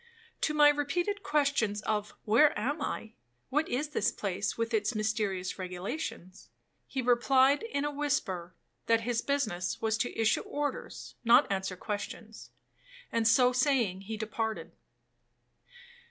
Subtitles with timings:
[0.41, 3.11] To my repeated questions of 'Where am I?
[3.49, 6.49] what is this place, with its mysterious regulations?'
[6.87, 8.55] he replied in a whisper,
[8.87, 12.49] that his business was to issue orders, not to answer questions;
[13.11, 14.71] and so saying he departed.